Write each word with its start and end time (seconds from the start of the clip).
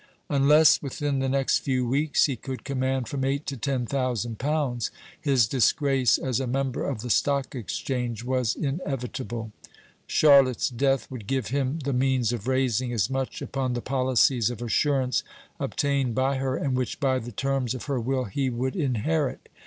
Unless 0.31 0.81
within 0.81 1.19
the 1.19 1.29
next 1.29 1.59
few 1.59 1.87
weeks 1.87 2.25
he 2.25 2.35
could 2.35 2.63
command 2.63 3.07
from 3.07 3.23
eight 3.23 3.45
to 3.45 3.55
ten 3.55 3.85
thousand 3.85 4.39
pounds, 4.39 4.89
his 5.21 5.45
disgrace 5.45 6.17
as 6.17 6.39
a 6.39 6.47
member 6.47 6.83
of 6.83 7.01
the 7.01 7.09
Stock 7.11 7.53
Exchange 7.53 8.23
was 8.23 8.55
inevitable. 8.55 9.51
Charlotte's 10.07 10.71
death 10.71 11.05
would 11.11 11.27
give 11.27 11.49
him 11.49 11.77
the 11.83 11.93
means 11.93 12.33
of 12.33 12.47
raising 12.47 12.91
as 12.91 13.11
much 13.11 13.43
upon 13.43 13.73
the 13.73 13.79
policies 13.79 14.49
of 14.49 14.59
assurance 14.63 15.23
obtained 15.59 16.15
by 16.15 16.37
her, 16.37 16.57
and 16.57 16.75
which, 16.75 16.99
by 16.99 17.19
the 17.19 17.31
terms 17.31 17.75
of 17.75 17.83
her 17.85 17.99
will, 17.99 18.23
he 18.23 18.49
would 18.49 18.75
inherit. 18.75 19.49